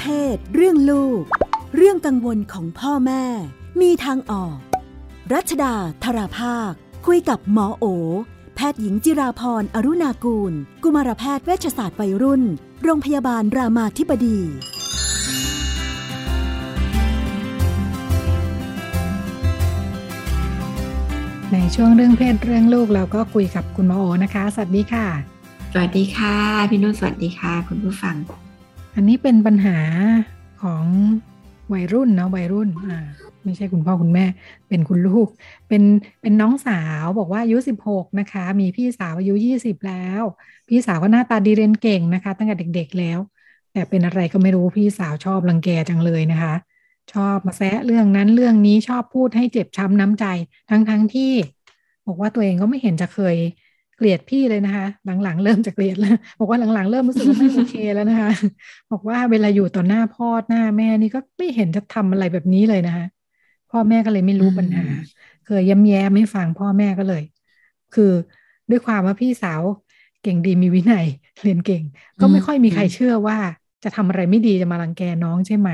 [0.00, 1.22] เพศ เรื่องลูก
[1.76, 3.24] เรื่องกังวลของพ่อแม่
[3.80, 4.56] มีทางออก
[5.32, 5.74] รัชดา
[6.04, 6.72] ธราภาค
[7.06, 7.84] คุยกับหมอโอ
[8.54, 10.52] แพทย์หญิงจิราพรอรุณากูล
[10.82, 12.42] กุมารแพทย์เวชศาสตร์วัยรุ่น
[12.82, 14.38] โรงพยาบาลรามาธิบดี
[21.52, 25.06] ในช่วงเรื่องเพศเรื่องลูกเราก็คุยกับคุณหมอโอนะคะ สวัสดีค่ะ
[25.72, 26.36] สวัสดีค่ะ
[26.70, 28.16] พี่นุ่นสวัสดีค่ะ คุณผู้ฟัง
[28.94, 29.78] อันนี้เป็นปัญหา
[30.62, 30.84] ของ
[31.72, 32.98] วัยรุ่นเนาะวัยรุ่นอ่า
[33.44, 34.24] ไม่ใช่คุณพ่อคุณแม่
[34.68, 35.28] เป็นคุณลูก
[35.68, 35.82] เป็น
[36.22, 40.22] เป็นน้องสาวบอกว่าอายุสิบหกนะคะ มีพี่สาวอายุยี่สิบแล้ว
[40.68, 43.18] พี่สาวก็หน้าตาดีเรียนเก่งนะคะ ตั้งแต่เด็ก ๆแล้ว
[43.72, 46.54] แต่เป็นอะไรก็ไม่รู้พี่สาวชอบรังแกจังเลยนะคะ
[47.12, 50.26] ชอบมาแซะเรื่องนั้นเรื่องนี้ชอบพูดให้เจ็บช้ำน้ำใจ
[50.70, 51.32] ทั้งๆทที่
[52.06, 53.36] บอกว่าตัวเองก็ไม่เห็นจะเคย
[53.96, 54.86] เกลียดพี่เลยนะคะ
[55.22, 58.30] หลังๆ เริ่มจะเกลียดแล้ว บอกว่าหลังๆ เริ่มรู้สึกว่าไม่โอเคแล้วนะคะ
[58.92, 63.06] บอกว่าเวลาอยู่ต่อหน้าพ่อหน้าแม่นี่ก็ไม่เห็นจะทำอะไรแบบนี้เลยนะคะ
[63.70, 64.84] พ่อแม่ก็เลยไม่รู้ปัญหา
[65.46, 67.22] เคยย้ำแย้มให้ฟังพ่อแม่ก็เลย
[67.94, 68.12] คือ
[68.70, 69.62] ด้วยความว่าพี่สาว
[70.22, 71.06] เก่งดีมีวินัย
[71.42, 71.82] เรียนเก่ง
[72.20, 73.38] ก็ไม่ค่อยมีใครเชื่อว่า
[73.84, 75.70] จะทำอะไรไม่ดีจะมารังแกน้องใช่ไหม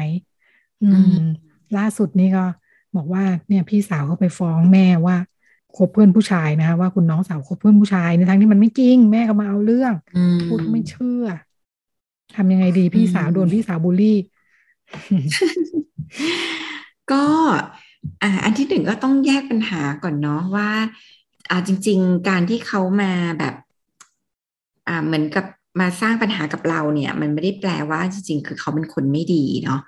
[0.82, 1.16] อืม
[1.78, 2.44] ล่าสุดนี่ก็
[2.96, 5.16] บอกว่าเนี่ยพี่สาวเขาไปฟ้องแม่ว่า
[5.76, 9.92] คบเพื่อนผู้ชายนะคะว่าคุณน้องสาวคบเพื่อนผู้ชายในทั้งที่มันไม่จริง แม่ก็มาเอาเรื่อง
[10.48, 11.24] พูดไม่เชื่อ
[12.36, 14.18] ทำยังไงดีพี่สาวโดนพี่สาวบูลลี่
[17.12, 17.24] ก็
[18.22, 20.70] อ่าอันที่หนึ่งก็ต้องแยกปัญหาก่อนเนาะว่า
[21.50, 23.54] อ่าจริง ๆ การที่เขามาแบบ
[24.88, 25.44] อ่าเหมือนกับ
[25.80, 29.80] มาสร้างปัญหากับเราเนี่ย มันไม่ได้แปลว่าจริง ๆ คือเขาเป็นคนไม่ดีเนาะ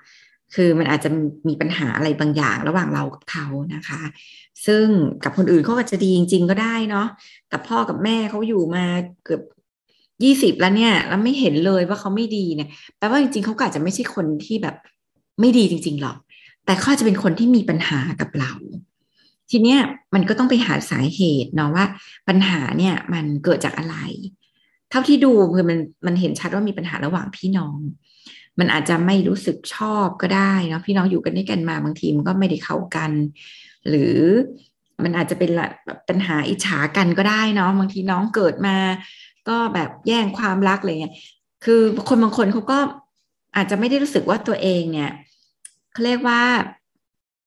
[0.55, 1.09] คือมันอาจจะ
[1.47, 4.01] มีปัญหาอะไรบางอย่างระหว่างเรากับเขานะคะ
[4.65, 4.85] ซึ่ง
[5.23, 7.07] กับคนอื่นเขาอาจจะดีจริง ๆ ก็ได้เนาะ
[7.49, 8.85] แต่พ่อกับแม่เขาอยู่มา
[9.23, 9.41] เกือบ
[10.23, 14.75] ยี่สิบแล้วเนี่ย แล้วไม่เห็นเลยว่าเขาไม่ดีเนี่ยแปลว่าจริงๆเขาอาจจะไม่ใช่คนที่แบบ
[15.39, 16.17] ไม่ดีจริง ๆหรอก
[16.65, 18.51] แต่เขาจะเป็นคนที่มีปัญหากับเรา
[19.51, 19.79] ทีเนี้ย
[20.13, 21.85] มันก็ต้องไปหาสาเหตุเนาะว่า
[22.27, 23.97] ปัญหาเนี่ยมันเกิดจากอะไร
[24.89, 27.77] เท่าที่ดูคือมันมันเห็นชัดว่ามีปัญหาระหว่างพี่น้อง
[28.59, 33.11] มันอาจจะไม่รู้สึกชอบก็ได้เนาะพี่น้องอยู่กันด้วยกันมาบางทีมันก็ไม่ได้เข้ากัน
[33.89, 34.17] หรือ
[35.03, 38.77] มันอาจจะเป็นแบบปัญหาอิจฉากันก็ได้เนาะบางทีน้องเกิดมา
[39.49, 41.15] ก็แบบแย่งความรักอะไรเงี้ย
[41.63, 42.79] คือคนบางคนเขาก็
[43.55, 45.11] อาจจะไม่ได้รู้สึกว่าตัวเองเนี่ย
[45.91, 46.41] เขาเรียกว่า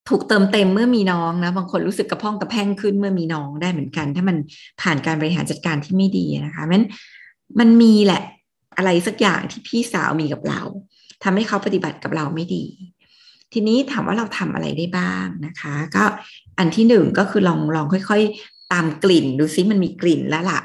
[0.09, 4.37] ถูกเติมเต็มเมื่อมีน้องนะบางคนรู้สึกกระพ้องกระแพงขึ้นเมื่อมีน้องได้เหมือนกัน ถ้ามัน
[4.81, 6.83] ผ่านการบริหารจัดการที่ไม่ดีนะคะมัน
[7.61, 8.23] มันมีแหละ
[8.77, 10.62] อะไรสักอย่างที่พี่สาวมีกับเรา
[11.25, 12.65] ทำให้เขาปฏิบัติกับเราไม่ดี
[13.53, 16.04] ทีนี้ถามว่าเราทำอะไรได้บ้างนะคะ ก็
[16.59, 20.60] อันที่หนึ่งก็คือลองลองค่อย ๆ ตามกลิ่นดูซิมันมีกลิ่นแล้วล่ะ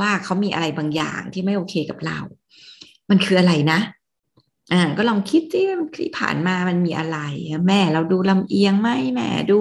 [0.00, 2.18] ว่าเขามีอะไรบางอย่างที่ไม่โอเคกับเรา
[3.10, 3.78] มันคืออะไรนะ
[4.72, 5.64] อ่าก็ลองคิดที่
[5.96, 7.18] ที่ผ่านมามันมีอะไร
[7.68, 9.58] แม่เราดูลำเอียงไหมแม่ดู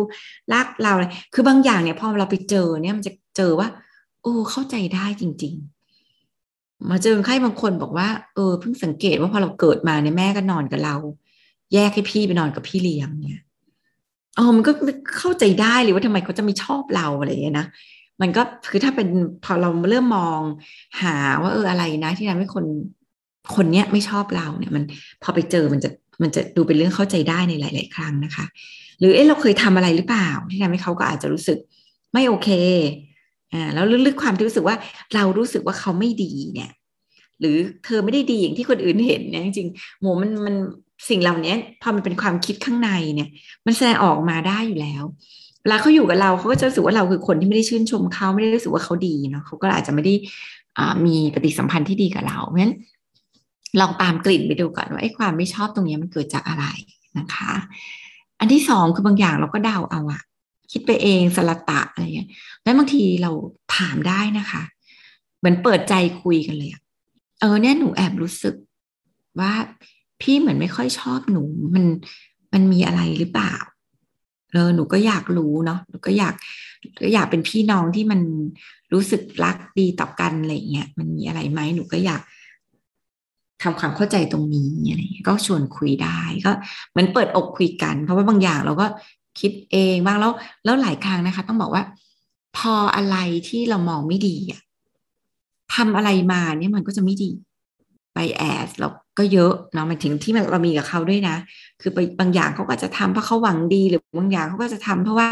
[0.54, 3.68] รักเราเลยคือบางอย่างเนี่ยพอเราไปเจอเนี่ยมันจะเจอว่า
[4.22, 5.75] โอ้เข้าใจได้จริง ๆ
[6.92, 10.96] มาเจอคนไข้บางคนบอกว่าเออเพิ่งสังเกตว่าพอเราเกิดมาเนี่ยแม่ก็นอนกับเรา
[11.74, 13.44] แยกให้พี่ไปนอนกับพี่เลี้ยงเนี่ย
[14.38, 14.72] อ๋อมันก็
[15.18, 17.68] เข้าใจได้เลยว่าทำไมเขาจะไม่ชอบเราอะไรอย่างเงี้ยนะ
[18.22, 19.08] มันก็คือถ้าเป็น
[19.46, 20.40] พอเราเริ่มมอง
[21.02, 22.66] หาว่าเอออะไรนะ ที่ทำให้คน
[23.56, 24.84] คนเนี้ยไม่ชอบเราเนี่ย มัน
[25.24, 25.90] พอไปเจอมันจะ
[26.22, 28.46] มันจะดูเป็นเรื่องเข้าใจได้ในหลาย ๆ ครั้งนะคะ
[29.00, 31.58] หรือเอ๊ะเราเคยทำอะไรหรือเปล่า ที่ทำให้เขาก็อาจจะรู้สึก
[32.14, 32.50] ไม่โอเค
[33.56, 34.76] อ่าแล้วลึกๆความที่รู้สึกว่า
[35.16, 36.72] เรารู้สึกว่าเขาไม่ดีเนี่ย
[37.40, 40.56] หรือเธอไม่ได้ดีอย่างที่คนอื่นเห็นเนี่ยจริงๆโมมันมัน
[41.10, 43.30] สิ่งเหล่านี้พอมันเป็นความคิดข้างในเนี่ย
[43.66, 45.04] มันแสดงออกมาได้อยู่แล้ว
[45.62, 50.14] เวลาเขาอยู่กับเราเขาก็จะรู้สึกว่าเราคือคนที่ไม่ได้ชื่นชมเขาไม่ได้รู้สึกว่าเขาดีเนาะเขาก็อาจจะไม่ได้
[51.06, 52.76] มีปฏิสัมพันธ์ที่ดีกับเราเพราะฉะนั้น
[53.80, 56.66] ลองตามกลิ่นไปดูก่อนว่าไอ้ความไม่ชอบตรงนี้มันเกิดจากอะไร
[57.18, 57.54] นะคะ
[58.40, 60.22] อันที่สองคือบางอย่างเราก็เดาเอาอะ
[60.72, 62.30] คิดไปเองสลัตะอะไรเงี้ย
[62.64, 63.32] แล้วบางทีเรา
[63.76, 64.64] ถามได้นะคะ
[65.40, 66.70] เหมือนเปิดใจคุยกันเลย
[67.40, 68.56] เออเนี่ยหนูแอบรู้สึก
[69.40, 69.54] ว่า
[70.22, 71.44] พี่เหมือนไม่ค่อยชอบหนู
[71.76, 71.86] มัน
[72.54, 73.54] มันมีอะไรหรือเปล่า
[74.54, 76.34] เออหนูก็อยากรู้เนาะหนูก็อยาก
[77.02, 78.22] ก็อยากเป็นพี่น้องที่มัน
[78.94, 82.22] รู้สึกรักดีต่อกันอะไรเงี้ยมันมีอะไรไหมหนูก็อยาก
[83.64, 86.52] ทำความเข้าใจตรงนี้อะไรเงี้ยก็ชวนคุยได้ก็
[86.92, 88.86] เหมือนเปิดอกคุยกัน เพราะว่าบางอย่างเราก็
[89.40, 90.32] คิดเองบ้างแล้ว
[90.66, 91.84] แล้วหลายครั้งนะคะ ต้องบอกว่า
[92.58, 93.18] พออะไร
[93.50, 94.62] ที่เรามองไม่ดีอะ
[95.76, 97.32] ทำอะไรมาเนี่ยมันก็จะไม่ดี
[98.14, 98.88] ไปแอดเรา
[99.18, 101.36] ก็เยอะเนาะมันถึงที่เรามีกับเขาด้วยนะ
[101.82, 105.30] คือไปบางอย่างเขาก็จะทำเพราะเขาหวังดีหรือบางอย่างเขาก็จะทำเพราะว่า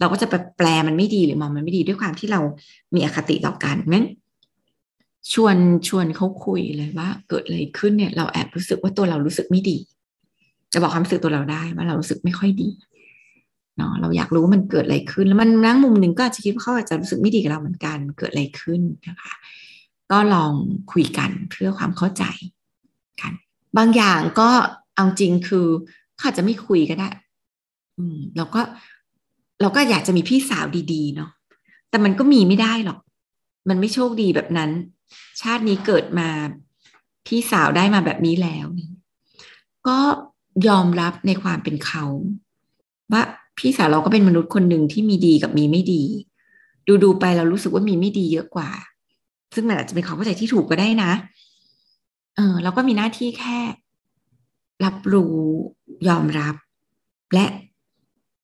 [0.00, 2.40] เราก็จะไปแปลมันไม่ดีหรือมองมันไม่ดีด้วยความที่เรา
[2.94, 4.06] มีอคติต่อกันงั้น
[5.32, 5.56] ชวน
[5.88, 9.76] ชวนเขาคุยเลยว่า เกิดอะไรขึ้นเนี่ย เราแอบรู้สึกว่าตัวเรารู้สึกไม่ดี
[10.72, 12.68] จะบอกความรู้สึกตัวเราได้ว่าเรารู้สึกไม่ค่อยดี
[13.76, 19.32] เนาะเราอยากรู้ว่ามันเกิดอะไรขึ้น แล้วมันนั่งมุมหนึ่งก็อาจจะคิดว่าเขาอาจจะรู้สึกไม่ดีกับเราเหมือนกันเกิดอะไรขึ้นนะคะ
[20.10, 20.52] ก็ลอง
[20.92, 22.24] คุยกันเพื่อความเข้าใจ
[23.20, 23.32] กัน
[23.76, 24.48] บางอย่างก็
[24.96, 25.66] เอาจริงคือ
[26.16, 27.08] เขาอาจจะไม่คุยก็ได้
[27.98, 28.60] อืมเราก็
[29.60, 31.30] เราก็อยากจะมีพี่สาวดีๆเนาะ
[31.90, 32.98] แต่มันก็มีไม่ได้หรอก
[33.68, 34.70] มันไม่โชคดีแบบนั้น
[35.42, 36.28] ชาตินี้เกิดมา
[37.26, 38.66] พี่สาวได้มาแบบนี้แล้ว
[39.88, 39.98] ก็
[40.68, 42.04] ยอมรับในความเป็นเขา
[43.12, 43.22] ว่า
[43.58, 46.02] พี่สาวเราก็เป็นมนุษย์คนหนึ่งที่มีดีกับมีไม่ดี
[46.86, 48.70] ดูดูไปเรารู้สึกว่ามีไม่ดีเยอะกว่า
[49.54, 51.12] ซึ่งมันอาจจะเป็นความเข้าใจที่ถูกก็ได้นะ
[52.36, 53.58] เออเราก็มีหน้าที่แค่
[54.84, 55.36] รับรู้
[56.08, 56.54] ยอมรับ
[57.34, 57.46] และ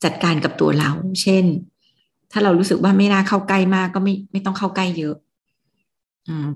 [0.05, 0.91] จัดการกับตัวเรา
[1.23, 1.45] เช่น
[2.33, 5.17] ถ้าเรารู้สึกว่าไม่น่าเข้าใกล้มากก็ไม่ไม่ต้องเข้าใกล้เยอะ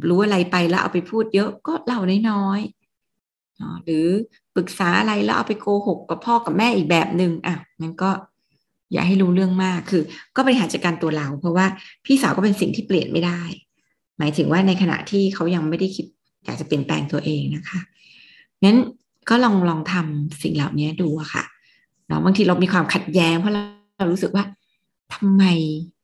[0.09, 2.01] รู้อะไรไปแล้วเอาไปพูดเยอะก็เล่า
[2.31, 4.07] น้อยๆหรือ
[4.55, 8.11] ปรึกษาอะไรแล้วเอาไปโกหกกับพ่อกับแม่อีกแบบหนึง่งอะมันก็
[8.93, 10.03] อย่าให้รู้เรื่องมากคือ
[10.37, 11.67] ก็บริหารจัดการตัวเรา เพราะว่า
[12.07, 13.41] พี่สาวก็เป็นสิ่งที่เปลี่ยนไม่ได้
[14.19, 16.07] หมายถึงว่าในขณะที่เขายังไม่ได้คิด
[16.45, 17.81] อยากจะเปลี่ยนแปลงตัวเองนะคะ
[18.65, 18.79] งั้น
[19.29, 21.45] ก็ลองลองทำสิ่งเหล่านี้ดูค่ะ
[22.07, 23.63] เนาะบางทีเรามีความขัดแย้ง เพราะเรา
[23.99, 24.45] เรารู้สึกว่า
[25.15, 25.45] ทำไม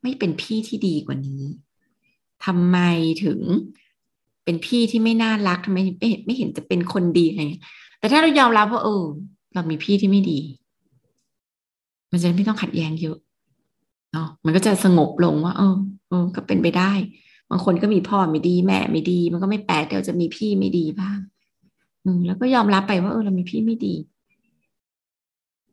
[0.02, 1.42] ไม่เป็นพี่ที่ดีกว่านี้
[2.44, 2.78] ทำไม
[3.24, 3.40] ถึง
[4.44, 7.40] เป็นพี่ที่ไม่น่ารักทำไมไม่เห็นไม่เห็นจะเป็นคนดีอะไร
[7.98, 9.04] แต่ถ้าเรายอมรับว่าเออ
[9.54, 10.38] เรามีพี่ที่ไม่ดี
[12.12, 13.16] มันจะไม่ต้องขัดแย้งเยอะ
[14.12, 15.76] เนาะมันก็จะสงบลงว่า เออ
[16.08, 16.92] เออก็เป็นไปได้
[17.50, 21.18] บางคนก็มีพ่อไม่ดี แม่ไม่ดี มันก็ไม่แปลกที่เราจะมีพี่ไม่ดีบ้าง
[22.04, 23.94] อืมแล้วก็ยอมรับไปว่าเออเรามีพี่ไม่ดี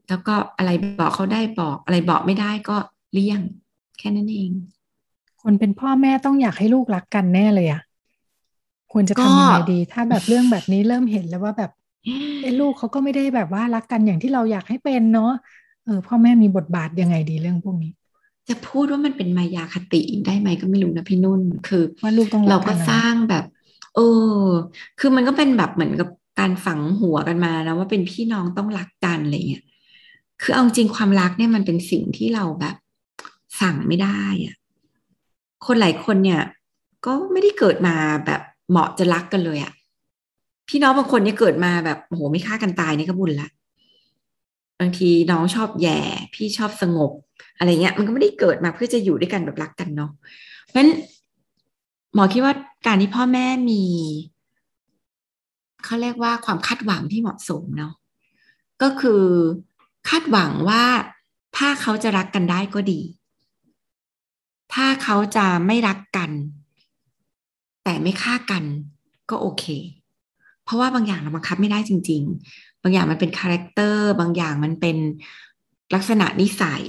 [0.09, 2.77] แล้วก็อะไรบอกเขาได้บอก อะไรบอกไม่ได้ก็
[3.13, 3.41] เลี่ยง
[3.99, 4.51] แค่นั้นเอง
[5.41, 7.81] คนเป็นพ่อแม่ต้องอยากให้ลูกรักกันแน่เลยอะ
[8.91, 11.71] ควรจะทำยังไงดี ถ้าแบบเรื่องแบบนี้เริ่มเห็นแล้วว่าแบบ
[12.41, 15.31] ไอ้ลูกเขาก็ไม่ได้แบบว่ารักกันอย่างที่เราอยากให้เป็นเนาะ
[15.89, 17.91] เออพ่อแม่มีบทบาทยังไงดีเรื่องพวกนี้
[18.49, 23.45] จะพูดว่ามันเป็นมายาคติได้ไหมก็ไม่รู้นะพี่นุ่น คือว่าลูกต้องเราก็สร้างแบบ
[23.95, 23.99] เอ
[24.41, 24.43] อ
[24.99, 26.09] คือมันก็เป็นแบบเหมือนกับ
[26.39, 29.63] การฝังหัวกันมาแล้วว่าเป็นพี่น้องต้องรักกันอะไรเงี้ย
[30.41, 32.75] คือเอาจริงความรักเนี่ยมันเป็นสิ่งที่เราแบบ
[33.61, 34.55] สั่งไม่ได้อะ
[35.65, 36.41] คนหลายคนเนี่ย
[37.05, 37.95] ก็ไม่ได้เกิดมา
[38.25, 39.73] แบบเหมาะจะรักกันเลยอะ
[40.69, 43.49] พี่น้องบางคนเนี่ยเกิดมาแบบโอ้โหไม่ฆ่ากันตายนี่ก็บุญละ
[44.79, 45.99] บางทีน้องชอบแย่
[46.33, 47.11] พี่ชอบสงบ
[47.57, 50.11] อะไรเงี้ย มันก็ไม่ได้เกิดมาเพื่อจะอยู่ด้วยกันแบบรักกันเนาะ
[50.65, 50.89] เพราะฉะนั้น
[52.13, 52.53] หมอคิดว่า
[52.87, 53.83] การที่พ่อแม่มี
[55.83, 57.93] เขาเรียกว่าความคาดหวังที่เหมาะสมเนาะ
[58.81, 59.23] ก็คือ
[60.09, 60.83] คาดหวังว่า
[61.57, 63.01] ถ้าเขาจะรักกันได้ก็ดี
[64.73, 66.31] ถ้าเขาจะไม่รักกัน
[67.83, 68.63] แต่ไม่ฆ่ากัน
[69.29, 69.65] ก็โอเค
[70.63, 72.23] เพราะว่าบางอย่างเราบังคับไม่ได้จริง
[72.83, 74.97] บางอย่างมันเป็น character บางอย่างมันเป็น
[75.95, 76.83] ลักษณะนิสัย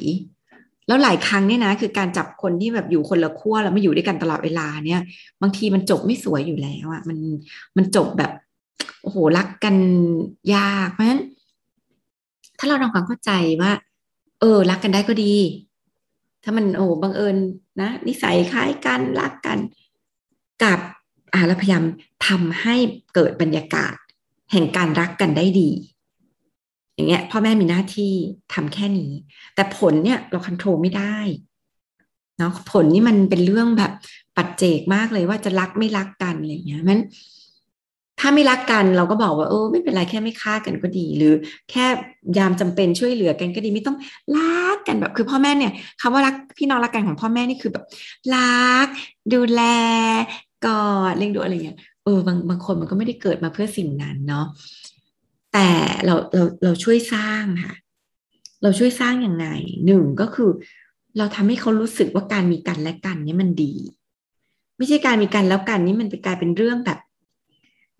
[0.86, 5.02] แล้วหลายครั้งเนี่ยนะ คือการจับคนที่แบบอยู่คนละขั้วแล้วไม่อยู่ด้วยกันตลอดเวลาเนี่ย
[5.42, 7.18] บางทีมันจบไม่สวยอยู่แล้วอะมัน
[7.76, 8.30] มันจบแบบ
[9.02, 9.76] โอ้โหรักกัน
[10.54, 11.22] ยากเพราะฉะนั้น
[12.58, 13.30] ถ้าเราทำความเข้าใจ
[13.62, 13.72] ว่า
[14.40, 15.34] เออ รักกันได้ก็ดี
[16.44, 17.36] ถ้ามันโอ้บังเอิญ
[17.80, 19.58] นะนิสัยคล้ายกันรักกัน
[20.62, 20.78] กับ
[21.32, 21.84] อ่าเราพยายาม
[22.26, 22.74] ทำให้
[23.14, 23.94] เกิดบรรยากาศ
[24.52, 25.70] แห่งการรักกันได้ดี
[26.94, 28.12] อย่างเงี้ยพ่อแม่มีหน้าที่
[28.54, 29.12] ทำแค่นี้
[29.54, 31.16] แต่ผลเนี่ยเราควบคุมไม่ได้
[32.38, 33.92] เนาะผลนี่มันเป็นเรื่องแบบ
[34.36, 37.00] ปัจเจกมากเลยว่าจะรักไม่รักกันอะไรเงี้ยมัน
[38.20, 41.34] ถ้าไม่รักกันเราก็บอกว่าเออไม่เป็นไรแค่ไม่ฆ่ากันก็ดี หรือ
[41.70, 41.86] แค่
[42.38, 43.96] ยามจำเป็นช่วยเหลือกันก็ดีไม่ต้อง
[44.36, 47.84] รักกันแบบคือพ่อแม่เนี่ยคำว่ารักพี่น้องรักกันของพ่อแม่นี่คือแบบ
[48.34, 48.86] รัก
[49.34, 49.62] ดูแล
[50.66, 51.78] กอดเลี้ยงดูอะไรเงี้ย
[52.10, 54.46] ออบางบางคนมันก็ไม่ได้เกิดมาเพื่อสิ่งนั้นเนาะ
[55.52, 55.68] แต่
[56.04, 57.74] เราเราเราช่วยสร้างค่ะ
[58.62, 59.46] เราช่วยสร้างยังไง
[59.86, 60.50] หนึ่งก็คือ
[61.18, 63.72] เราทำให้เขารู้สึกว่าการมีกันและกันนี่มันดี
[64.76, 66.98] ไม่ใช่การมีกันแล้วกันนี่มันไปกลายเป็นเรื่องแบบ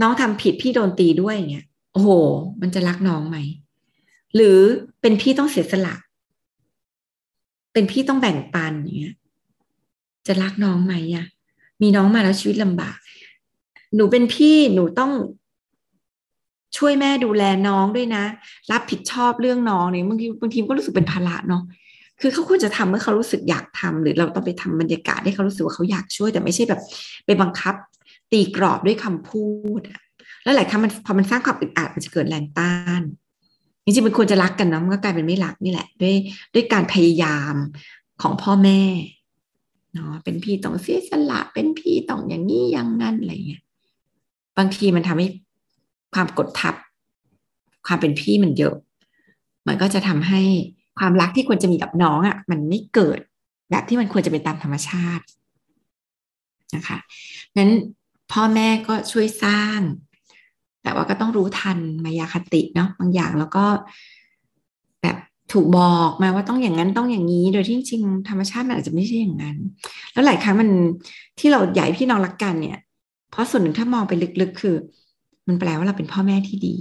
[0.01, 2.11] น้องทำผิดพี่โดนตีด้วยเงี้ยโอ้โห
[2.61, 3.37] มันจะรักน้องไหม
[4.35, 4.59] หรือ
[5.01, 5.95] เป็นพี่ต้องเสียสละ
[7.73, 9.17] เป็นพี่ต้องแบ่งปันอย่างเงี้ย
[10.27, 11.27] จะรักน้องไหมอะ
[11.83, 12.97] มีน้องมาแล้วชีวิตลำบาก
[13.97, 15.13] หนูเป็นพี่หนูต้อง
[16.77, 18.25] ช่วยแม่ดูแลน้องด้วยนะ
[18.73, 21.63] รับผิดชอบเรื่องน้องเนี่ยบางทีบางทีก็รู้สึกเป็นภาระเนาะ
[22.21, 26.81] คือเขาควรจะทำเมื่อเขารู้สึกอยากทำหรือเราต้องไปทำบรรยากาศให้เขารู้สึกว่าเขาอยากช่วย แต่ไม่ใช่แบบ
[27.27, 27.75] ไปบังคับ
[28.33, 29.47] ตีกรอบด้วยคำพู
[29.79, 29.81] ด
[30.43, 33.03] แล้วหลายครั้งมันพอมันสร้างความอึดอัดมันจะเกิดแรงต้าน
[33.85, 36.15] จริงๆมันควรจะรักกันนะมันก็กลายเป็นไม่รักนี่แหละ ด้วย
[36.55, 37.55] ด้วยการพยายาม
[38.23, 38.81] ของพ่อแม่
[39.95, 43.63] เนาะเป็นพี่ต้องเสียสละเป็นพี่ต้องอย่างนี้อย่างนั้นอะไรเงี้ย
[44.61, 45.29] บางทีมันทำให้
[46.15, 46.75] ความกดทับ
[47.87, 48.75] ความเป็นพี่มันเยอะ
[49.67, 50.43] มันก็จะทำให้
[50.99, 53.19] ความรักที่ควรจะมีกับน้องอะ่ะ มันไม่เกิด
[53.71, 55.25] แบบที่มันควรจะเป็นตามธรรมชาติ
[56.75, 56.99] นะคะ
[57.59, 57.73] นั้น
[58.33, 59.81] พ่อแม่ก็ช่วยสร้าง
[60.83, 63.65] แต่ว่าก็ต้องรู้ทันมายาคติเนาะบางอย่างแล้วก็
[65.03, 65.17] แบบ
[65.53, 69.57] ถูกบอกมาว่าต้องอย่างนั้นต้องอย่างนี้ โดยที่จริงธรรมชาติมันอาจจะไม่ใช่อย่างนั้น
[70.13, 70.71] แล้วหลายครั้งมัน
[71.39, 72.79] ที่เราใหญ่พี่น้องรักกันเนี่ย
[73.31, 74.77] เพราะส่วนหนึ่งถ้ามองไปลึกๆ คือ
[75.49, 76.77] มันแปลว่าเราเป็นพ่อแม่ที่ดี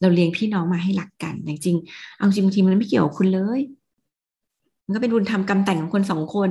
[0.00, 3.60] เราเลี้ยงพี่น้องมาให้รักกันจริงๆเอาจริงบางทีมันไม่เกี่ยวคุณเลย
[4.84, 6.50] มันก็เป็นบุญธรรมกรรมแต่งของคนสองคน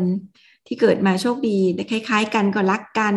[0.68, 1.58] ที่เกิดมาโชคดี
[1.90, 3.16] คล้าย ๆ กันก็รักกัน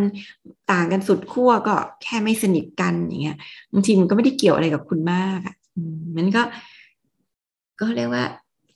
[0.73, 3.37] ต่างกันสุดขั้วก็แค่ไม่สนิทกันอย่างเงี้ย
[3.73, 5.55] บางทีมันก็ไม่ได้เกี่ยวอะไรกับคุณมากอะ
[6.17, 6.43] มันก็
[7.81, 8.25] ก็เรียกว่า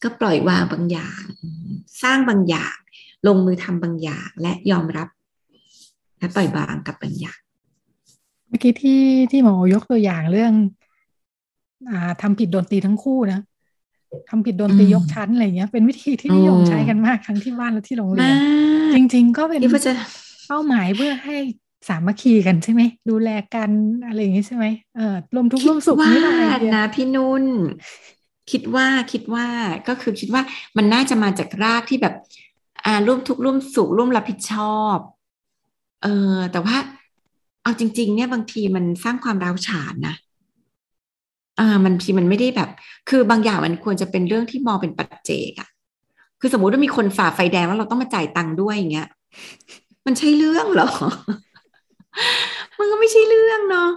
[0.03, 1.23] ก็ปล่อยวางบางอย่าง
[2.03, 2.77] สร้างบางอย่าง
[3.27, 5.09] ลงมือทำบางอย่าง และยอมรับ
[6.19, 7.39] และปล่อยวางกับบางอย่าง
[8.49, 10.53] เมื่อกี้ที่ที่หมอยกตัวอย่างเรื่อง
[11.91, 13.41] อ่าทำผิดโดนตีทั้งคู่นะ
[14.29, 18.35] ทำผิดโดนตียกชั้นอะไรเงี้ย เป็นวิธีที่นิยมใช้กันมากทั้งที่บ้านและที่โรงเรียน
[18.95, 19.61] จริง ๆ ก็เป็น
[20.49, 21.37] เป้าหมายเพื่อให้
[21.89, 23.71] สามัคคีกันใช่ไหม ดูแลกัน
[24.07, 26.35] อะไรอย่างนี้ใช่ไหมเออรวมทุกข์ร่วมสุขนี่แหละ
[26.77, 27.45] นะพี่นุ่น
[28.51, 29.47] คิดว่าคิดว่า
[29.89, 30.43] ก็คือคิดว่า
[30.77, 32.15] มันน่าจะมาจากรากที่แบบ
[32.85, 34.97] อ่าร่วมทุกข์ร่วมสุขร่วมรับผิดชอบ
[36.03, 36.77] เออแต่ว่า
[37.63, 40.15] เอาจริง ๆ เนี่ยบางทีมันสร้างความร้าวฉานนะ
[41.59, 42.71] อ่ามันทีมันไม่ได้แบบ
[43.09, 45.69] คือบางอย่างมันควรจะเป็นเรื่องที่มองเป็นปัจเจกอะ
[46.41, 49.09] คือสมมุติว่ามีคนฝ่าไฟแดงแล้วเราต้องมาจ่ายตังค์ด้วยอย่างเงี้ย
[50.07, 50.89] มันใช่เรื่องหรอ
[52.79, 53.91] มันก็ไม่ใช่เรื่องเนาะ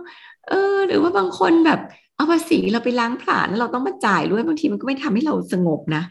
[0.49, 1.79] เออ หรือว่าบางคนแบบ
[2.15, 6.03] เอาภาษีเราไปล้างผลาญเราต้องมาจ่ายด้วยบางทีมันก็ไม่ทำให้เราสงบนะ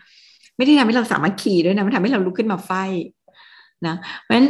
[0.57, 2.73] ไม่ได้ทำให้เราสามารถขี่ด้วยนะมันทำให้เราลุกขึ้นมาไฟ
[3.87, 4.49] นะเพราะฉะนั้น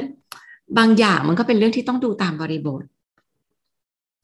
[0.78, 2.82] บางอย่างมันก็เป็นเรื่องที่ต้องดูตามบริบท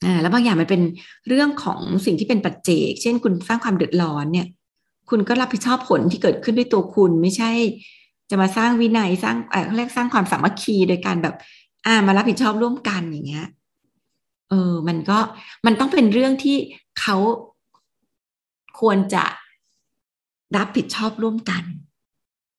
[0.05, 0.81] อ่าแล้วบางอย่างมันเป็น
[1.27, 4.47] เรื่องของสิ่งที่เป็นปัจเจก เช่น คุณสร้างความเดือดร้อนเนี่ย
[5.09, 7.51] คุณก็รับผิดชอบผลที่เกิดขึ้นด้วยตัวคุณไม่ใช่
[8.29, 11.35] จะมาสร้างวินัยสร้างเออเรียกสร้างความสามัคคีโดยการแบบ
[11.85, 13.47] อ่ามารับผิดชอบร่วมกันอย่างเงี้ย
[14.49, 15.17] เออ มันก็
[15.65, 16.57] มันต้องเป็นเรื่องที่
[16.99, 17.17] เขา
[18.79, 19.23] ควรจะ
[20.55, 21.63] รับผิดชอบร่วมกัน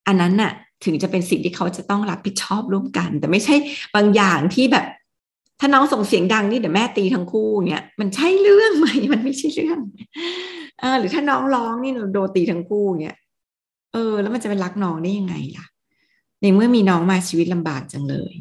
[0.06, 0.52] อันนั้นน่ะ
[0.84, 3.54] ถึงจะเป็นสิ่งที่เขาจะต้องรับผิดชอบร่วมกัน แต่ไม่ใช่
[3.94, 4.84] บางอย่างที่แบบ
[5.60, 9.78] ถ้าน้องส่งเสียงดังนี่เดี๋ยวแม่ตีทั้งคู่เนี่ยมันใช่เรื่องไหมมันไม่ใช่เรื่อง
[10.80, 13.14] เออหรือถ้าน้องร้องนี่โดนตีทั้งคู่เนี่ย
[13.92, 15.66] เออ แล้วมันจะเป็นรักน้องได้ยังไงล่ะ
[16.40, 18.32] ในเมื่อมีน้องมาชีวิตลำบากจังเลย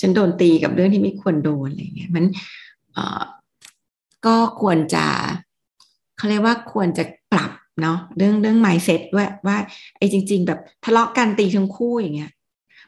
[0.00, 2.24] ฉันโดนตีกับเรื่องที่ไม่ควรโดนอะไรเงี้ยมัน
[2.92, 3.22] เออ
[4.26, 5.06] ก็ควรจะ
[6.16, 7.04] เขาเรียกว่าควรจะ
[7.80, 9.56] เนาะเรื่องเรื่อง mindset ด้วยว่า
[9.98, 12.32] ไอ้จริง ๆ แบบทะเลาะกันตีทั้งคู่อย่างเงี้ย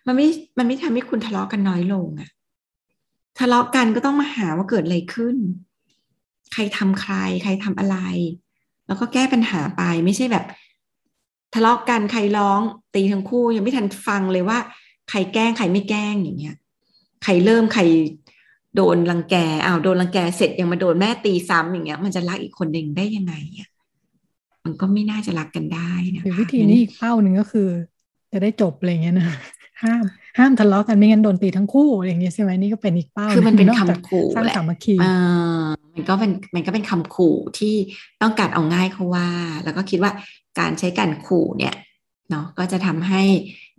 [0.06, 2.30] มันไม่มันไม่ทำให้คุณทะเลาะกันน้อยลงอะ
[3.38, 5.36] ทะเลาะกันก็ต้องมาหาว่าเกิดอะไรขึ้น
[6.52, 7.98] ใครทำใคร ใครทำอะไร
[8.86, 10.44] แล้วก็แก้ปัญหาไปไม่ใช่แบบ
[11.54, 12.60] ทะเลาะกันใครร้อง
[12.94, 14.58] ตีทั้งคู่ยังไม่ทันฟังเลยว่า
[15.10, 16.56] ใครแกล้งใครไม่แกล้งอย่างเงี้ย
[17.24, 17.82] ใครเริ่มใคร
[18.76, 23.68] โดนรังแกอ้าวโดนรังแกเสร็จยังมาโดนแม่ตีซ้ำอย่างเงี้ย มันจะรักอีกคนหนึ่งได้ยังไงอะ
[24.64, 27.68] มันก็ไม่น่าจะรักกันได้นะวิธีนี้อีกเป้าหนึ่งก็คือ
[28.32, 29.26] จะได้จบอะไรเงี้ยนะ
[29.82, 30.04] ห้าม
[30.38, 37.74] ห้ามทะเลาะกันไม่งั้นโดนตีทั้งคู่อะไรอย่างเงี้ยใช่ไหมนี่ก็เป็นอีกเป้าคือมันเป็นคำขู่สร้างสามัคคีอ่ามันก็เป็นมันก็เป็นคำขู่ที่
[38.22, 39.28] ต้องการเอาง่ายเขาว่า
[39.64, 40.12] แล้วก็คิดว่า
[40.58, 41.74] การใช้การขู่เนี่ย
[42.30, 43.22] เนาะก็จะทำให้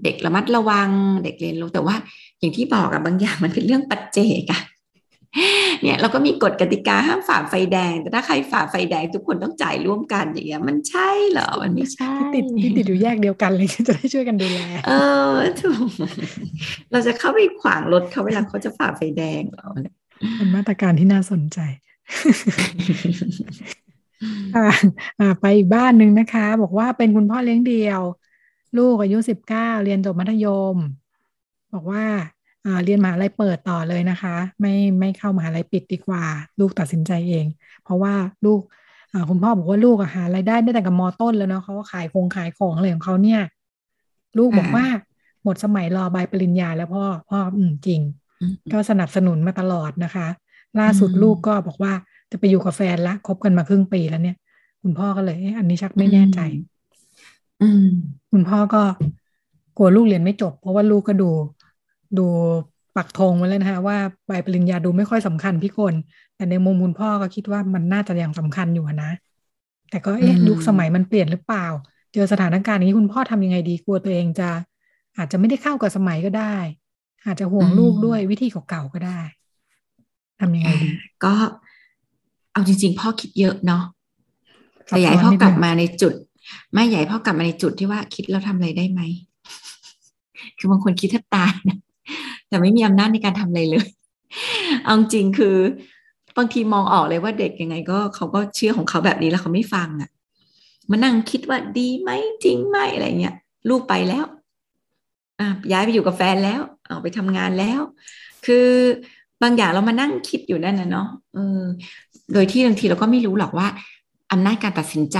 [0.04, 0.89] เด็กระมัดระวัง
[1.24, 1.96] เด็กเรียนรู้แต่ว่า
[2.39, 4.62] อย่างที่บอกอะบางอย่างมันเป็นเรื่องปัจเจกอะ
[5.82, 14.92] เนี่ยเราก็มีกฎกติกาห้ามฝ่าไฟแดง แต่ถ้าใครฝ่าไฟแดงทุกคนต้องจ่ายร่วมกันอย่างเงี้ยมันใช่เหรอมันไม่ใช่ที่ติดที่ติดอยู่แยกเดียวกันเลยจะได้ช่วยกันดูแลเอ
[15.34, 15.89] อถูก
[16.92, 19.68] เราจะเข้าไปขวางรถเขาเวลาเขาจะฝ่าไฟแดงเหรอ
[20.36, 21.60] เป็นมาตรการที่น่าสนใจ
[25.42, 28.01] ไปอีกบ้านหนึ่งนะคะ บอกว่าเป็นคุณพ่อเลี้ยงเดี่ยว
[28.77, 30.75] ลูกอายุสิบเก้าเรียนจบมัธยม
[31.74, 32.06] บอกว่า
[32.84, 36.24] เรียนมหาลัยเปิดต่อเลยนะคะ ไม่ไม่เข้ามหาลัยปิดดีกว่า
[36.60, 37.45] ลูกตัดสินใจเอง
[37.84, 38.13] เพราะว่า
[38.45, 38.60] ลูก
[39.29, 43.41] คุณพ่อบอกว่าลูกหารายได้ได้แต่กับมอต้นแล้วเนาะเขาก็ขายคงขายของอะไรของเขาเนี่ย
[44.38, 44.86] ลูกบอกว่า
[45.43, 48.01] หมดสมัยรอใบปริญญาแล้วพ่อพ่ออืมจริง
[48.74, 50.27] ก็สนับสนุนมาตลอดนะคะ
[50.79, 51.93] ล่าสุดลูกก็บอกว่า
[52.31, 54.38] จะไปอยู่กับแฟนละคบกันมาครึ่งปีแล้วเนี่ย
[54.84, 56.39] คุณพ่อก็เลยอันนี้ชักไม่แน่ใจ
[57.62, 57.88] อืม
[58.31, 58.81] คุณพ่อก็
[59.77, 61.29] กลัวลูกเรียนไม่จบ เพราะว่าลูกก็ดู
[62.19, 62.27] ดู
[62.95, 63.97] ปักธงไว้เลยนะคะว่า
[64.27, 65.93] ใบปริญญาดูไม่ค่อยสำคัญพี่คน
[66.35, 69.12] แต่ในมุมคุณพ่อก็คิดว่ามันน่าจะยังสำคัญอยู่นะ
[69.89, 71.65] แต่ก็เอ๊ะยุคสมัยมันเปลี่ยนหรือเปล่า
[72.13, 74.50] เจอสถานการณ์นี้คุณพ่อทำยังไงดีกลัวตัวเองจะ
[75.17, 76.55] อาจจะไม่ได้เข้ากับสมัยก็ได้
[77.25, 79.19] อาจจะห่วงลูกด้วยวิธีเก่าๆก็ได้
[80.39, 80.89] ทำยังไงดี
[81.24, 81.33] ก็
[82.53, 83.83] เอาจริง ๆ พ่อคิดเยอะเนาะ
[84.85, 86.13] แต่ใหญ่พ่อกลับมาในจุด
[86.74, 89.01] ไม่ใหญ่พ่อกลับมาในจุดที่ว่าคิดแล้วทำอะไรได้ไหม
[90.57, 91.77] คือบางคนคิดแทบตายนะ
[92.47, 93.88] แต่ไม่มีอำนาจในการทำอะไรเลย
[94.83, 95.55] เอาจริงคือ
[96.38, 100.09] บางทีมองออกเลยว่าเด็กยังไงก็เขาก็เชื่อของเขาแบบนี้แล้วเขาไม่ฟังอะ่ะ
[100.91, 102.09] มานั่งคิดว่าดีไหม
[102.43, 103.35] จริงไหมอะไรเงี้ย
[103.69, 104.25] ลูกไปแล้ว
[105.39, 107.81] อะย้ายไปอยู่กับแฟนแล้วเอาไปทำงานแล้ว
[108.45, 108.67] คือ
[109.41, 111.62] บางอย่างเรามานั่งคิดอยู่นั่นนะเนาะเออ
[112.33, 113.67] โดยที่บางทีเราก็ไม่รู้หรอกว่า
[114.31, 115.19] อำนาจการตัดสินใจ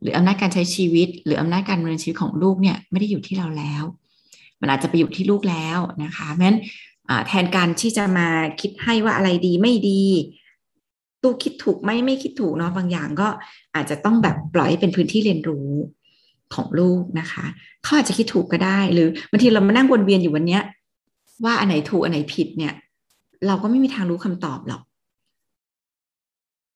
[0.00, 3.84] หรืออำนาจการใช้ชีวิต หรืออำนาจการดำเนินชีวิตของลูกเนี่ยไม่ได้อยู่ที่เราแล้ว
[4.60, 6.58] มันอาจจะไปอยู่ที่ลูกแล้วนะคะเพราะฉะนั้น
[7.26, 8.28] แทนการที่จะมา
[8.60, 10.02] คิดให้ว่าอะไรดีไม่ดี
[11.22, 13.28] ตู้คิดถูกไหมไม่คิดถูกเนาะบางอย่างก็
[13.74, 15.70] อาจจะต้องแบบปล่อยให้เป็นพื้นที่เรียนรู้
[16.54, 17.44] ของลูกนะคะ
[17.82, 20.62] เขาอาจจะคิดถูกก็ได้ หรือบางทีเรามานั่งวนเวียนอยู่วันเนี้ย
[21.44, 22.74] ว่าอันไหนถูกอันไหนผิดเนี่ย
[23.46, 24.82] เราก็ไม่มีทางรู้คำตอบหรอก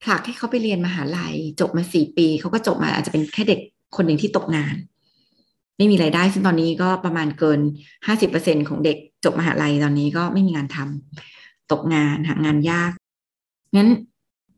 [0.03, 3.61] ผลักให้เขาไปเรียนมหาลัยจบมาสี่ปีเขาก็จบมาอาจจะเป็นแค่เด็ก
[3.97, 4.75] คนหนึ่งที่ตกงาน
[5.81, 7.61] ไม่มีไรายได้ ซึ่งตอนนี้ก็ประมาณเกิน
[8.07, 12.93] ห้าสิบเปอร์เซ็นของเด็กจบมหาลัยตอนนี้ก็ไม่มีงานทำตกงานหางานยาก
[13.77, 13.91] งั้น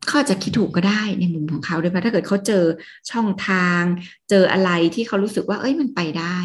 [0.09, 2.65] เขาจะคิดถูกก็ได้ในมุมของเขาด้วยเพราะถ้าเกิดเขาเจอ
[3.11, 3.83] ช่องทาง
[4.31, 6.39] เจออะไรที่เขารู้สึกว่า เอ้ยมันไปได้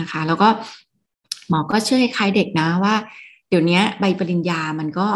[0.00, 0.48] นะคะ แล้วก็
[1.48, 2.94] หมอก็เชื่อคล้ายเด็กนะว่า
[3.48, 5.08] เดี๋ยวนี้ใบปริญญามันก็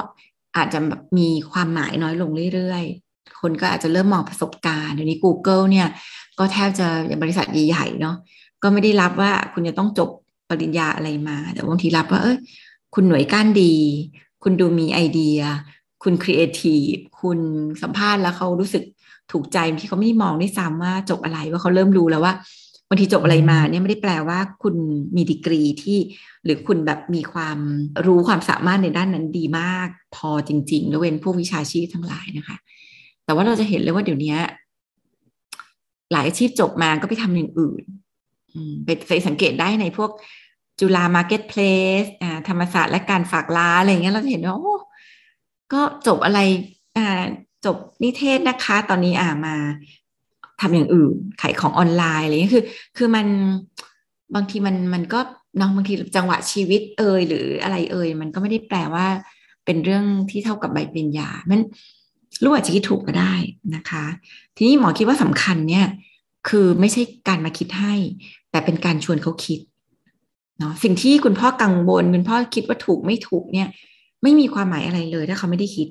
[0.57, 0.79] อาจจะ
[1.19, 5.89] มีความหมายน้อยลงเรื่อยๆ คนก็อาจจะเริ่มมองประสบการณ์เดี๋ยวนี้ Google เนี่ย
[6.39, 6.87] ก็แทบจะ
[7.23, 8.17] บริษัทใหญ่ๆเนาะ
[8.63, 10.11] ก็ไม่ได้รับว่าคุณจะต้องจบ
[10.49, 12.39] ปริญญาอะไรมา แต่บางทีรับว่า เอ้ย
[12.95, 13.75] คุณหน่วยก้านดี
[14.43, 15.39] คุณดูมีไอเดีย
[16.03, 17.39] คุณครีเอทีฟคุณ
[17.83, 18.83] สัมภาษณ์แล้วเขารู้สึก
[19.33, 22.35] ถูกใจที่เขาไม่ได้มองได้ซ้ำว่าจบอะไรว่าเขาเริ่มรู้แล้วว่า
[22.89, 24.75] บางทีจบอะไรมาเนี่ยไม่ได้แปลว่าคุณ
[25.17, 25.99] มีดีกรีที่
[26.45, 27.59] หรือคุณแบบมีความ
[28.07, 32.57] รู้ความสามารถในด้านนั้นดีมาก พอจริงๆแล้วเว้นพวกวิชาชีพทั้งหลายนะคะ
[33.25, 34.37] แต่ว่าเราจะเห็นเลยว่าเดี๋ยวนี้
[36.13, 37.83] หลายอาชีพจบมาก็ไปทำอย่างอื่น
[39.09, 40.11] ไปสังเกตได้ในพวก
[40.81, 41.61] จุฬามาร์เก็ตเพล
[42.03, 42.05] ส
[42.49, 44.75] ธรรมศาสตร์และการฝากร้านอะไรเงี้ยเราจะเห็นว่าโอ้
[45.73, 46.41] ก็จบอะไร
[47.67, 49.55] จบนิเทศนะคะ ตอนนี้อ่ามา
[50.61, 52.65] ทำอย่างอื่นขายของออนไลน์อะไรเงี้ยคือ
[52.97, 53.27] คือมัน
[54.35, 55.21] บางทีมันมันก็
[55.61, 59.07] น้องบางทีจังหวะชีวิตเอ่ยหรืออะไรเอ่ยมันก็ไม่ได้แปลว่า
[59.65, 61.61] เป็นเรื่องที่เท่ากับใบปริญญามัน
[62.43, 63.35] รู้อาจจะคิดถูกก็ได้
[63.75, 64.05] นะคะ
[64.57, 65.87] ทีนี้หมอคิดว่าสำคัญเนี่ย
[66.49, 67.95] คือไม่ใช่การมาคิดให้
[68.53, 69.61] แต่เป็นการชวนเขาคิด
[70.59, 73.69] เนาะสิ่งที่คุณพ่อกังวลคุณพ่อคิดว่าถูกไม่ถูกเนี่ย
[74.23, 75.89] ไม่มีความหมายอะไรเลย ถ้าเขาไม่ได้คิด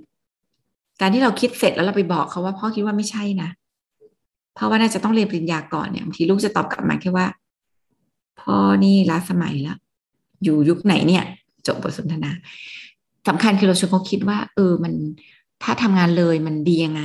[1.01, 3.49] การที่เราคิดเสร็จแล้วเราไปบอกเขาว่าพ่อคิดว่าไม่ใช่นะ
[4.55, 7.27] เพราะว่าน่าจะต้องเรียนปริญญาก่อนเนี่ยบางทีลูกจะตอบกลับมาแค่ว่า
[8.41, 9.77] พ่อนี่ล้าสมัยแล้ว
[10.43, 11.23] อยู่ยุคไหนเนี่ย
[11.67, 12.31] จบบทสนทนา
[13.27, 14.93] สำคัญคือเราชวนเขาคิดว่า เออมัน
[15.63, 17.01] ถ้าทำงานเลยมันดียังไง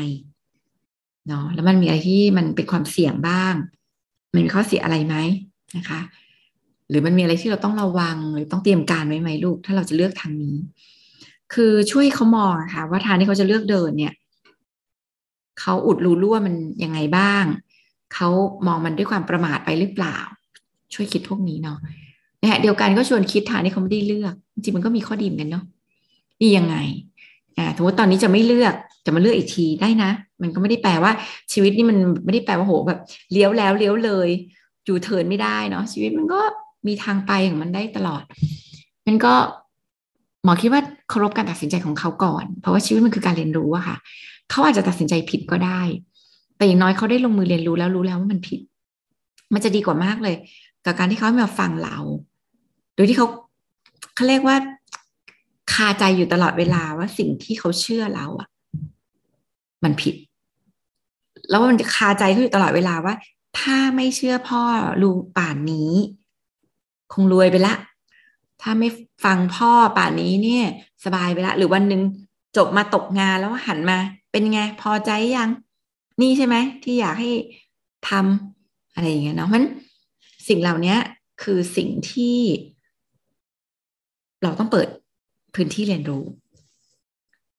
[1.28, 3.54] เนาะแล้วมันมีอะไรที่มันเป็นความเสี่ยงบ้าง
[4.32, 5.16] มันมีข้อเสียอะไรไหม
[5.76, 6.00] นะคะ
[6.88, 10.56] หรือมันมีอะไรที่เราต้องระวังหรือต้องเตรียมการไว้ไหมลูก ถ้าเราจะเลือกทางนี้
[11.54, 14.14] คือช่วยเขามองค่ะ ว่าทางที่เขาจะเลือกเดินเนี่ย
[15.60, 17.44] เขาอุดรูรั่วมันยังไงบ้าง
[18.14, 18.28] เขา
[18.66, 20.18] มองมันด้วยความประมาทไปหรือเปล่า
[20.94, 21.78] ช่วยคิดพวกนี้เนาะ
[22.42, 25.64] นะเดียวกันก็ชวนคิดทางที่เขาไม่ได้เลือก จริงมันก็มีข้อดีเหมือนกันเนาะ
[26.42, 26.76] ดียังไง
[27.58, 28.74] อ่าสมมติตอนนี้จะไม่เลือก
[29.06, 30.10] จะมาเลือกอีกทีได้นะ
[30.42, 31.12] มันก็ไม่ได้แปลว่า
[31.52, 33.00] ชีวิตนี่มันไม่ได้แปลว่าโหแบบ
[33.32, 34.28] เลี้ยวแล้วเลี้ยวเลย
[34.84, 36.40] อยู่เทินไม่ได้เนาะชีวิตมันก็
[36.86, 38.22] มีทางไปของมันได้ตลอด
[39.06, 39.34] มันก็
[40.44, 43.96] หมอคิดว่าเคารพการตัดสินใจของเขาก่อน เพราะว่าชีวิตมันคือการเรียนรู้อะค่ะ
[44.50, 45.80] เขาอาจจะตัดสินใจผิดก็ได้
[46.56, 48.60] แต่อย่างน้อยเขาได้ลงมือเรียนรู้แล้วรู้แล้วว่ามันผิด
[49.54, 50.36] มันจะดีกว่ามากเลย
[50.84, 51.96] กับการที่เขามาฟังเรา
[52.94, 53.26] โดยที่เขา
[54.14, 54.56] เขาเรียกว่า
[55.72, 58.48] คาใจอยู่ตลอดเวลาว่าสิ่งที่เขาเชื่อเราอะ
[59.86, 60.14] มันผิด
[61.48, 63.14] แล้วมันจะคาใจเขาอยู่ตลอดเวลาว่า
[63.58, 64.62] ถ้าไม่เชื่อพ่อ
[65.02, 65.92] ลุงป่านนี้
[67.12, 67.74] คงรวยไปละ
[68.62, 68.88] ถ้าไม่
[69.24, 70.66] ฟังพ่อป่านนี้เนี่ย
[71.04, 72.02] สบายไปละ หรือวันหนึ่ง
[72.56, 73.98] จบมาตกงานแล้วหันมา
[74.30, 75.50] เป็นไงพอใจยัง
[76.20, 77.30] นี่ใช่ไหมที่อยากให้
[78.08, 79.64] ทำอะไรอย่างเงี้ยเนาะเพราะ
[80.48, 80.96] สิ่งเหล่านี้
[81.42, 82.38] คือสิ่งที่
[84.42, 84.88] เราต้องเปิด
[85.54, 86.24] พื้นที่เรียนรู้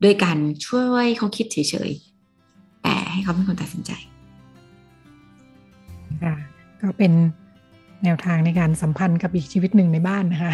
[0.02, 1.58] โดยการช่วยเขาคิดเฉ
[1.90, 2.07] ยๆ
[3.18, 3.92] ให้เขาเป็นคนตัดสินใจ
[6.24, 6.36] ค่ะ
[6.82, 7.12] ก็เป็น
[8.04, 10.54] แนวทางในการสัมพันธ์กับอีกชีวิตหนึ่งในบ้านนะคะ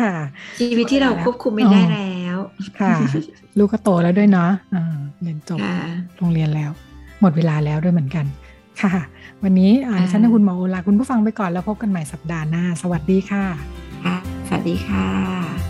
[0.00, 0.12] ค่ะ
[0.60, 2.38] ชีวิตที่เราควบคุมไม่ได้แล้ว
[2.80, 2.94] ค่ะ
[3.58, 4.50] ลูกก็โตแล้วด้วยเนาะ
[5.22, 5.58] เรียนจบ
[6.18, 6.70] โรงเรียนแล้ว
[7.20, 8.26] หมดเวลาแล้วด้วยเหมือนกัน
[8.82, 8.92] ค่ะ
[9.42, 9.70] วันนี้
[10.10, 13.44] ฉันและคุณหมอโอลาคุณผู้ฟังไปก่อนแล้วพบกันใหม่สัปดาห์หน้า สวัสดีค่ะ
[14.04, 15.69] ค่ะ สวัสดีค่ะ